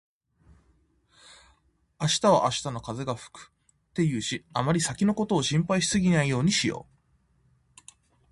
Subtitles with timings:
[2.01, 3.51] 「明日は明日の風が吹く」
[3.91, 6.87] って言うし、あまり先のことを心配しすぎないようにしよ
[7.77, 7.91] う。